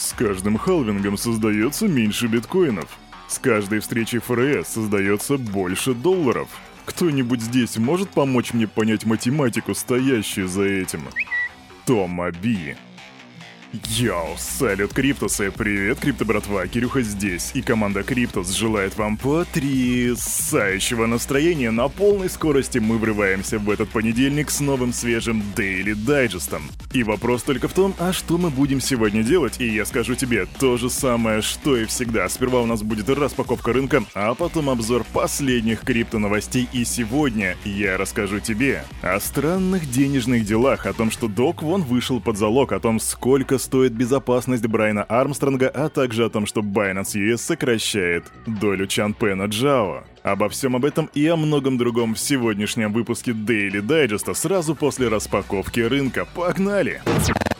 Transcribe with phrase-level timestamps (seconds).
[0.00, 2.88] С каждым халвингом создается меньше биткоинов.
[3.28, 6.48] С каждой встречей ФРС создается больше долларов.
[6.86, 11.02] Кто-нибудь здесь может помочь мне понять математику, стоящую за этим?
[11.84, 12.76] Тома Би.
[13.72, 15.52] Yo, салют, Криптусы!
[15.52, 21.70] Привет, Крипто братва, Кирюха здесь, и команда Криптус желает вам потрясающего настроения.
[21.70, 26.68] На полной скорости мы врываемся в этот понедельник с новым свежим Daily Дайджестом.
[26.92, 29.60] И вопрос только в том, а что мы будем сегодня делать?
[29.60, 32.28] И я скажу тебе то же самое, что и всегда.
[32.28, 36.68] Сперва у нас будет распаковка рынка, а потом обзор последних крипто новостей.
[36.72, 42.18] И сегодня я расскажу тебе о странных денежных делах, о том, что Док Вон вышел
[42.20, 47.16] под залог, о том, сколько стоит безопасность Брайана Армстронга, а также о том, что Binance
[47.16, 50.04] US сокращает долю Чанпена Джао.
[50.22, 55.08] Обо всем об этом и о многом другом в сегодняшнем выпуске Daily Digest сразу после
[55.08, 56.26] распаковки рынка.
[56.34, 57.00] Погнали!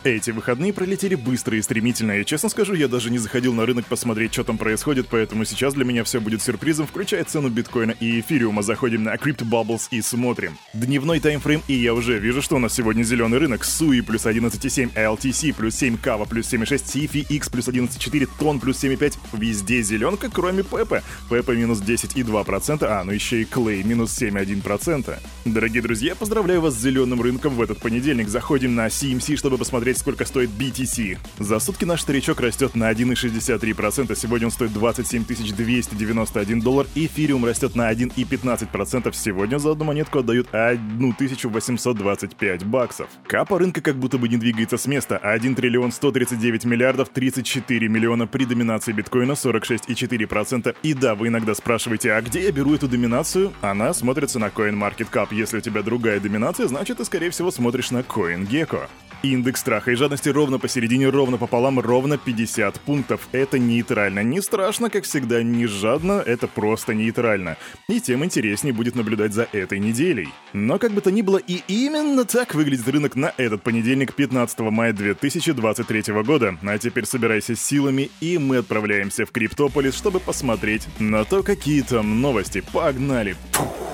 [0.03, 3.85] Эти выходные пролетели быстро и стремительно, и честно скажу, я даже не заходил на рынок
[3.85, 8.19] посмотреть, что там происходит, поэтому сейчас для меня все будет сюрпризом, включая цену биткоина и
[8.19, 8.63] эфириума.
[8.63, 10.57] Заходим на CryptoBubbles и смотрим.
[10.73, 13.63] Дневной таймфрейм, и я уже вижу, что у нас сегодня зеленый рынок.
[13.63, 18.83] Суи плюс 11,7, LTC плюс 7, Кава плюс 7,6, Сифи X плюс 11,4, Тон плюс
[18.83, 19.17] 7,5.
[19.33, 21.03] Везде зеленка, кроме Пепа.
[21.29, 22.50] Пепа минус 10,2%,
[22.83, 25.17] а, ну еще и Клей минус 7,1%.
[25.45, 28.27] Дорогие друзья, поздравляю вас с зеленым рынком в этот понедельник.
[28.27, 31.17] Заходим на CMC, чтобы посмотреть, сколько стоит BTC.
[31.39, 37.75] За сутки наш старичок растет на 1,63%, сегодня он стоит 27 291 доллар, эфириум растет
[37.75, 43.07] на 1,15%, сегодня за одну монетку отдают 1825 баксов.
[43.27, 48.27] Капа рынка как будто бы не двигается с места, 1 триллион 139 миллиардов 34 миллиона
[48.27, 50.75] при доминации биткоина 46,4%.
[50.83, 53.53] И да, вы иногда спрашиваете, а где я беру эту доминацию?
[53.61, 55.27] Она смотрится на CoinMarketCap.
[55.31, 58.87] Если у тебя другая доминация, значит ты скорее всего смотришь на CoinGecko.
[59.23, 63.27] Индекс страха и жадности ровно посередине, ровно пополам, ровно 50 пунктов.
[63.31, 64.23] Это нейтрально.
[64.23, 67.57] Не страшно, как всегда, не жадно, это просто нейтрально.
[67.87, 70.29] И тем интереснее будет наблюдать за этой неделей.
[70.53, 74.59] Но как бы то ни было, и именно так выглядит рынок на этот понедельник, 15
[74.59, 76.57] мая 2023 года.
[76.63, 82.21] А теперь собирайся силами, и мы отправляемся в Криптополис, чтобы посмотреть на то, какие там
[82.21, 82.63] новости.
[82.73, 83.35] Погнали!
[83.51, 83.90] Фух.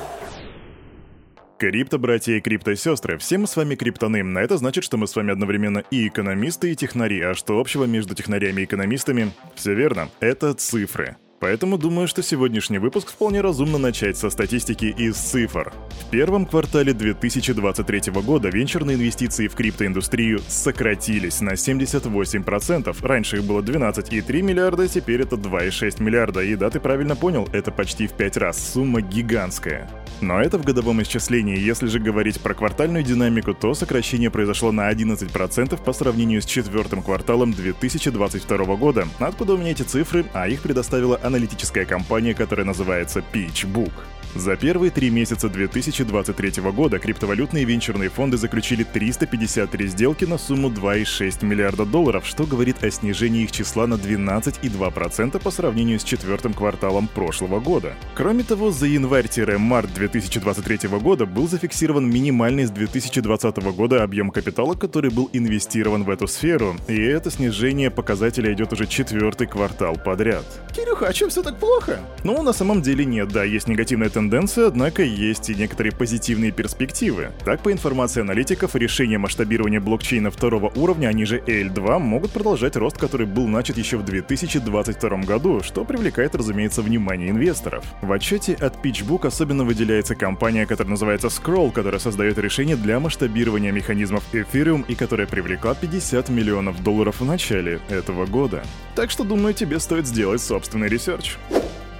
[1.57, 5.31] Крипто-братья и крипто-сестры, все мы с вами криптоны, а это значит, что мы с вами
[5.31, 9.31] одновременно и экономисты, и технари, а что общего между технарями и экономистами?
[9.55, 11.17] Все верно, это цифры.
[11.39, 15.71] Поэтому думаю, что сегодняшний выпуск вполне разумно начать со статистики из цифр.
[16.01, 22.95] В первом квартале 2023 года венчурные инвестиции в криптоиндустрию сократились на 78%.
[23.05, 26.41] Раньше их было 12,3 миллиарда, теперь это 2,6 миллиарда.
[26.41, 28.73] И да, ты правильно понял, это почти в 5 раз.
[28.73, 29.87] Сумма гигантская.
[30.21, 31.59] Но это в годовом исчислении.
[31.59, 37.03] Если же говорить про квартальную динамику, то сокращение произошло на 11% по сравнению с четвертым
[37.03, 39.07] кварталом 2022 года.
[39.19, 40.25] Откуда у меня эти цифры?
[40.33, 43.93] А их предоставила аналитическая компания, которая называется PitchBook.
[44.35, 51.43] За первые три месяца 2023 года криптовалютные венчурные фонды заключили 353 сделки на сумму 2,6
[51.45, 57.07] миллиарда долларов, что говорит о снижении их числа на 12,2% по сравнению с четвертым кварталом
[57.07, 57.93] прошлого года.
[58.15, 65.09] Кроме того, за январь-март 2023 года был зафиксирован минимальный с 2020 года объем капитала, который
[65.09, 70.45] был инвестирован в эту сферу, и это снижение показателя идет уже четвертый квартал подряд.
[70.75, 71.99] Кирюха, а чем все так плохо?
[72.23, 77.33] Ну, на самом деле нет, да, есть негативная тенденция однако есть и некоторые позитивные перспективы.
[77.45, 82.97] Так, по информации аналитиков, решения масштабирования блокчейна второго уровня, они же L2, могут продолжать рост,
[82.97, 87.85] который был начат еще в 2022 году, что привлекает, разумеется, внимание инвесторов.
[88.01, 93.71] В отчете от PitchBook особенно выделяется компания, которая называется Scroll, которая создает решения для масштабирования
[93.71, 98.63] механизмов Ethereum и которая привлекла 50 миллионов долларов в начале этого года.
[98.95, 101.35] Так что, думаю, тебе стоит сделать собственный research.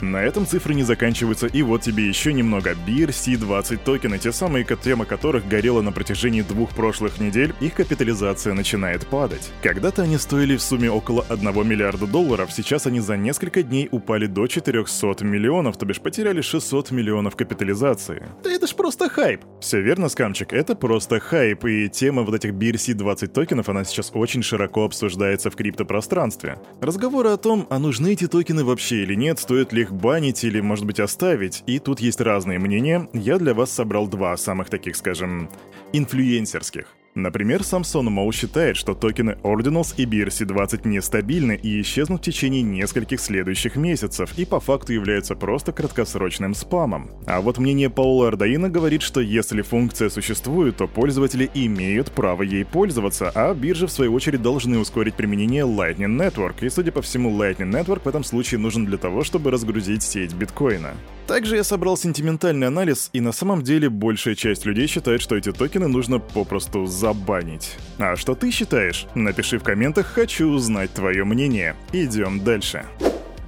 [0.02, 2.76] На этом цифры не заканчиваются, и вот тебе еще немного.
[2.88, 9.08] BRC-20 токены, те самые, тема которых горела на протяжении двух прошлых недель, их капитализация начинает
[9.08, 9.52] падать.
[9.64, 14.28] Когда-то они стоили в сумме около 1 миллиарда долларов, сейчас они за несколько дней упали
[14.28, 18.28] до 400 миллионов, то бишь потеряли 600 миллионов капитализации.
[18.44, 19.42] Да это ж просто хайп!
[19.60, 24.44] Все верно, скамчик, это просто хайп, и тема вот этих BRC-20 токенов, она сейчас очень
[24.44, 26.60] широко обсуждается в криптопространстве.
[26.82, 30.60] Разговоры о том, а нужны эти токены вообще или нет, стоит ли их банить или,
[30.62, 31.64] может быть, оставить.
[31.66, 33.10] И тут есть разные мнения.
[33.14, 35.50] Я для вас собрал два самых таких, скажем,
[35.94, 36.97] инфлюенсерских.
[37.18, 43.20] Например, Samsung Mo считает, что токены Ordinals и BRC-20 нестабильны и исчезнут в течение нескольких
[43.20, 47.10] следующих месяцев, и по факту являются просто краткосрочным спамом.
[47.26, 52.64] А вот мнение Паула Ардаина говорит, что если функция существует, то пользователи имеют право ей
[52.64, 57.32] пользоваться, а биржи в свою очередь должны ускорить применение Lightning Network, и судя по всему
[57.32, 60.94] Lightning Network в этом случае нужен для того, чтобы разгрузить сеть биткоина.
[61.28, 65.52] Также я собрал сентиментальный анализ, и на самом деле большая часть людей считает, что эти
[65.52, 67.78] токены нужно попросту забанить.
[68.00, 69.08] А что ты считаешь?
[69.16, 71.76] Напиши в комментах, хочу узнать твое мнение.
[71.94, 72.86] Идем дальше.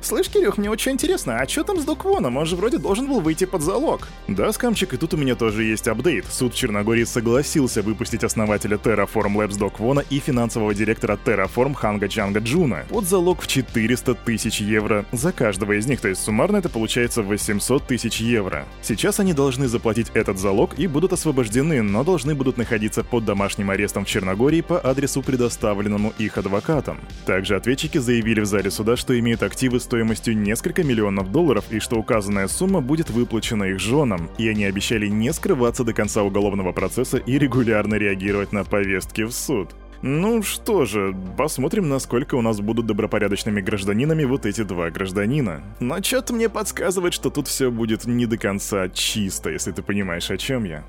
[0.01, 2.37] Слышь, Кирюх, мне очень интересно, а что там с До Квоном?
[2.37, 4.07] Он же вроде должен был выйти под залог.
[4.27, 6.25] Да, скамчик, и тут у меня тоже есть апдейт.
[6.25, 12.39] Суд Черногории согласился выпустить основателя Terraform Labs До Квона и финансового директора Terraform Ханга Чанга
[12.39, 16.69] Джуна под залог в 400 тысяч евро за каждого из них, то есть суммарно это
[16.69, 18.65] получается 800 тысяч евро.
[18.81, 23.69] Сейчас они должны заплатить этот залог и будут освобождены, но должны будут находиться под домашним
[23.69, 26.99] арестом в Черногории по адресу, предоставленному их адвокатам.
[27.25, 31.95] Также ответчики заявили в зале суда, что имеют активы стоимостью несколько миллионов долларов и что
[31.95, 37.17] указанная сумма будет выплачена их женам, и они обещали не скрываться до конца уголовного процесса
[37.17, 39.69] и регулярно реагировать на повестки в суд.
[40.03, 45.63] Ну что же, посмотрим, насколько у нас будут добропорядочными гражданинами вот эти два гражданина.
[45.79, 50.29] Но что-то мне подсказывает, что тут все будет не до конца чисто, если ты понимаешь,
[50.29, 50.83] о чем я.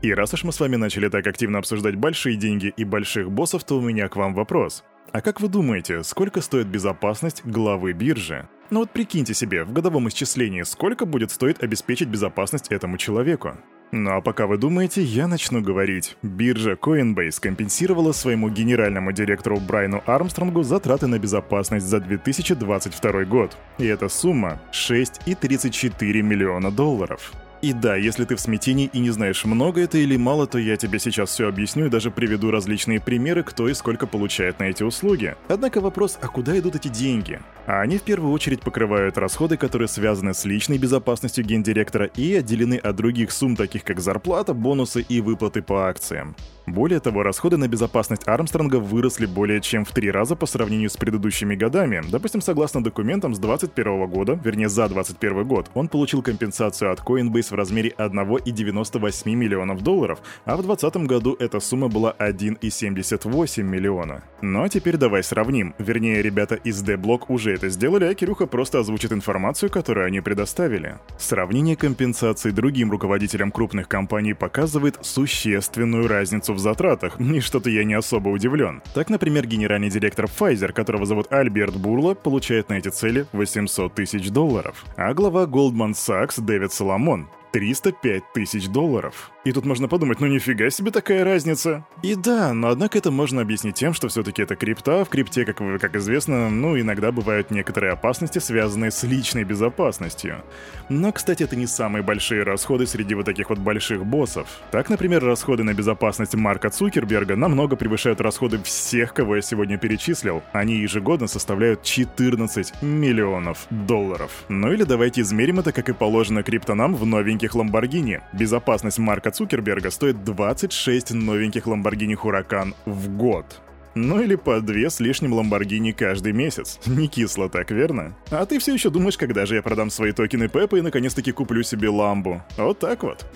[0.00, 3.64] И раз уж мы с вами начали так активно обсуждать большие деньги и больших боссов,
[3.64, 4.84] то у меня к вам вопрос.
[5.12, 8.46] А как вы думаете, сколько стоит безопасность главы биржи?
[8.70, 13.56] Ну вот прикиньте себе, в годовом исчислении сколько будет стоить обеспечить безопасность этому человеку?
[13.90, 16.18] Ну а пока вы думаете, я начну говорить.
[16.22, 23.56] Биржа Coinbase компенсировала своему генеральному директору Брайану Армстронгу затраты на безопасность за 2022 год.
[23.78, 27.32] И эта сумма 6,34 миллиона долларов.
[27.60, 30.76] И да, если ты в смятении и не знаешь, много это или мало, то я
[30.76, 34.84] тебе сейчас все объясню и даже приведу различные примеры, кто и сколько получает на эти
[34.84, 35.34] услуги.
[35.48, 37.40] Однако вопрос, а куда идут эти деньги?
[37.66, 42.76] А они в первую очередь покрывают расходы, которые связаны с личной безопасностью гендиректора и отделены
[42.76, 46.36] от других сумм, таких как зарплата, бонусы и выплаты по акциям.
[46.72, 50.96] Более того, расходы на безопасность Армстронга выросли более чем в три раза по сравнению с
[50.96, 52.02] предыдущими годами.
[52.10, 57.50] Допустим, согласно документам с 2021 года, вернее за 2021 год, он получил компенсацию от Coinbase
[57.50, 64.22] в размере 1,98 миллионов долларов, а в 2020 году эта сумма была 1,78 миллиона.
[64.42, 65.74] Ну а теперь давай сравним.
[65.78, 70.96] Вернее, ребята из D-Block уже это сделали, а Кирюха просто озвучит информацию, которую они предоставили.
[71.18, 77.94] Сравнение компенсации другим руководителям крупных компаний показывает существенную разницу в затратах, и что-то я не
[77.94, 78.82] особо удивлен.
[78.94, 84.30] Так, например, генеральный директор Pfizer, которого зовут Альберт Бурло, получает на эти цели 800 тысяч
[84.30, 89.30] долларов, а глава Goldman Sachs Дэвид Соломон 305 тысяч долларов.
[89.44, 91.86] И тут можно подумать, ну нифига себе такая разница.
[92.02, 95.56] И да, но однако это можно объяснить тем, что все-таки это крипта, в крипте, как,
[95.80, 100.42] как известно, ну иногда бывают некоторые опасности, связанные с личной безопасностью.
[100.90, 104.48] Но, кстати, это не самые большие расходы среди вот таких вот больших боссов.
[104.70, 110.42] Так, например, расходы на безопасность Марка Цукерберга намного превышают расходы всех, кого я сегодня перечислил.
[110.52, 114.30] Они ежегодно составляют 14 миллионов долларов.
[114.48, 118.20] Ну или давайте измерим это, как и положено криптонам в новеньких Ламборгини.
[118.32, 123.60] Безопасность Марка Цукерберга стоит 26 новеньких Lamborghini Huracan в год.
[123.94, 126.78] Ну или по две с лишним Ламборгини каждый месяц.
[126.86, 128.14] Не кисло так, верно?
[128.30, 131.62] А ты все еще думаешь, когда же я продам свои токены Пеппа и наконец-таки куплю
[131.62, 132.42] себе ламбу.
[132.56, 133.26] Вот так вот.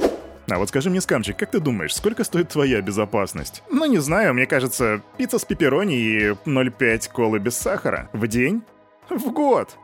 [0.50, 3.62] А вот скажи мне, скамчик, как ты думаешь, сколько стоит твоя безопасность?
[3.70, 8.08] Ну не знаю, мне кажется, пицца с пепперони и 0,5 колы без сахара.
[8.12, 8.62] В день?
[9.08, 9.76] В год.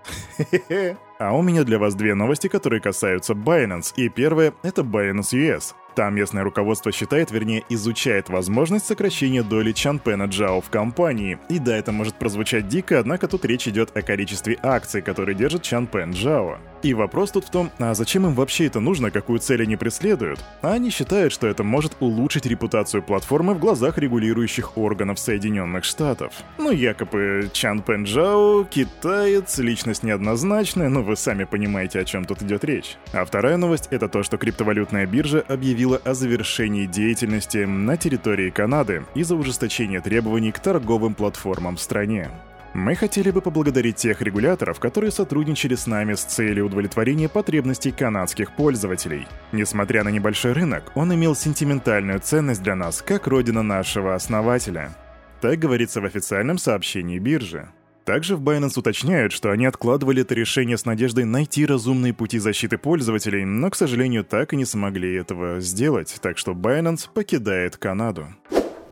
[1.18, 3.92] А у меня для вас две новости, которые касаются Binance.
[3.96, 5.74] И первая— это Binance US.
[5.94, 11.38] Там местное руководство считает, вернее, изучает возможность сокращения доли Чанпена Джао в компании.
[11.48, 15.62] И да, это может прозвучать дико, однако тут речь идет о количестве акций, которые держит
[15.62, 16.58] Чанпен Джао.
[16.82, 20.44] И вопрос тут в том, а зачем им вообще это нужно, какую цель они преследуют?
[20.62, 26.32] А они считают, что это может улучшить репутацию платформы в глазах регулирующих органов Соединенных Штатов.
[26.56, 32.42] Ну, якобы Чан Пен Джао, китаец, личность неоднозначная, но вы сами понимаете, о чем тут
[32.42, 32.96] идет речь.
[33.12, 39.04] А вторая новость— это то, что криптовалютная биржа объявила о завершении деятельности на территории Канады
[39.14, 42.30] из-за ужесточения требований к торговым платформам в стране.
[42.74, 48.54] Мы хотели бы поблагодарить тех регуляторов, которые сотрудничали с нами с целью удовлетворения потребностей канадских
[48.54, 49.26] пользователей.
[49.52, 54.94] Несмотря на небольшой рынок, он имел сентиментальную ценность для нас, как родина нашего основателя.
[55.40, 57.68] Так говорится в официальном сообщении биржи.
[58.08, 62.78] Также в Binance уточняют, что они откладывали это решение с надеждой найти разумные пути защиты
[62.78, 68.28] пользователей, но, к сожалению, так и не смогли этого сделать, так что Binance покидает Канаду.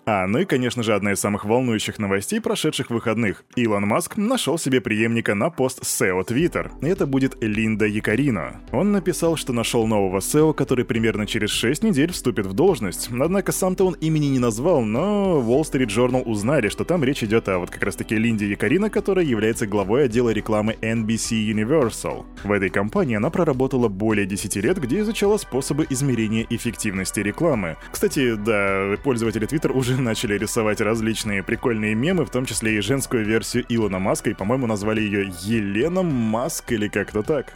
[0.08, 3.44] А ну и, конечно же, одна из самых волнующих новостей прошедших выходных.
[3.56, 6.70] Илон Маск нашел себе преемника на пост SEO Twitter.
[6.80, 8.60] Это будет Линда Якарино.
[8.70, 13.10] Он написал, что нашел нового SEO, который примерно через 6 недель вступит в должность.
[13.10, 17.48] Однако сам-то он имени не назвал, но Wall Street Journal узнали, что там речь идет
[17.48, 22.24] о вот как раз-таки Линде Якарино, которая является главой отдела рекламы NBC Universal.
[22.46, 27.76] В этой компании она проработала более 10 лет, где изучала способы измерения эффективности рекламы.
[27.90, 33.24] Кстати, да, пользователи Twitter уже начали рисовать различные прикольные мемы, в том числе и женскую
[33.24, 37.52] версию Илона Маска, и, по-моему, назвали ее Елена Маск или как-то так.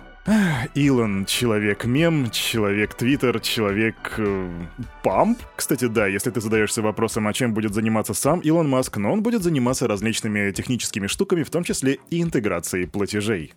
[0.75, 5.39] Илон— человек-мем, человек-твиттер, человек-pump.
[5.41, 9.13] Э, Кстати, да, если ты задаешься вопросом, о чем будет заниматься сам Илон Маск, но
[9.13, 13.53] он будет заниматься различными техническими штуками, в том числе и интеграцией платежей.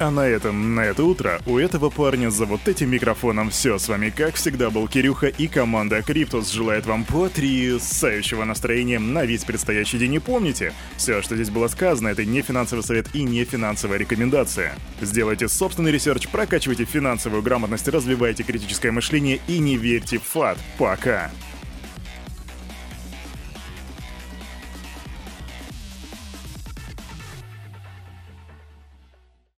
[0.00, 3.78] А на этом, на это утро, у этого парня за вот этим микрофоном все.
[3.78, 9.42] С вами, как всегда, был Кирюха и команда Криптус желает вам потрясающего настроения на весь
[9.42, 10.14] предстоящий день.
[10.14, 14.76] И помните, все, что здесь было сказано, это не финансовый совет и не финансовая рекомендация.
[15.00, 20.58] Сделайте собственный research, прокачивайте финансовую грамотность, развивайте критическое мышление и не верьте в FUD.
[20.78, 21.32] Пока!